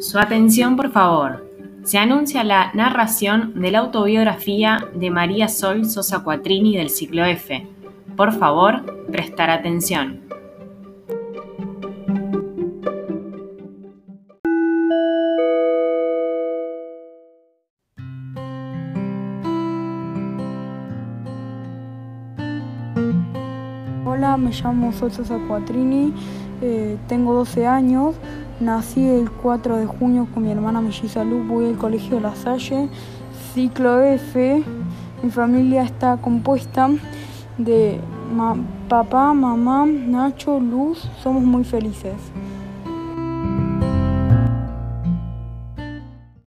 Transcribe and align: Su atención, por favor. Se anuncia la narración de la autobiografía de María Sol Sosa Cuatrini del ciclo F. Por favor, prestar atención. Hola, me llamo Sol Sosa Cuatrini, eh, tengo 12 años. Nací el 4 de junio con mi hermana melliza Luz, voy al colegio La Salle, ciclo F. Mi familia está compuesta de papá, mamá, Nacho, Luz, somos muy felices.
Su 0.00 0.20
atención, 0.20 0.76
por 0.76 0.92
favor. 0.92 1.44
Se 1.82 1.98
anuncia 1.98 2.44
la 2.44 2.70
narración 2.72 3.60
de 3.60 3.72
la 3.72 3.80
autobiografía 3.80 4.78
de 4.94 5.10
María 5.10 5.48
Sol 5.48 5.86
Sosa 5.86 6.20
Cuatrini 6.20 6.76
del 6.76 6.88
ciclo 6.88 7.24
F. 7.24 7.66
Por 8.16 8.32
favor, 8.32 9.06
prestar 9.10 9.50
atención. 9.50 10.20
Hola, 24.04 24.36
me 24.36 24.52
llamo 24.52 24.92
Sol 24.92 25.10
Sosa 25.10 25.40
Cuatrini, 25.48 26.14
eh, 26.62 26.96
tengo 27.08 27.34
12 27.34 27.66
años. 27.66 28.14
Nací 28.60 29.08
el 29.08 29.30
4 29.30 29.76
de 29.76 29.86
junio 29.86 30.26
con 30.34 30.42
mi 30.42 30.50
hermana 30.50 30.80
melliza 30.80 31.22
Luz, 31.22 31.46
voy 31.46 31.66
al 31.66 31.76
colegio 31.76 32.18
La 32.18 32.34
Salle, 32.34 32.88
ciclo 33.54 34.02
F. 34.02 34.64
Mi 35.22 35.30
familia 35.30 35.84
está 35.84 36.16
compuesta 36.16 36.90
de 37.56 38.00
papá, 38.88 39.32
mamá, 39.32 39.86
Nacho, 39.86 40.58
Luz, 40.58 41.08
somos 41.22 41.44
muy 41.44 41.62
felices. 41.62 42.14